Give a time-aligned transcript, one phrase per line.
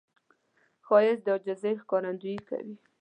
[0.85, 2.75] ښایست د عاجزي ښکارندویي کوي